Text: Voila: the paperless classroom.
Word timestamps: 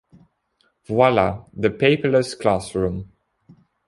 Voila: 0.87 1.45
the 1.53 1.69
paperless 1.69 2.33
classroom. 2.33 3.11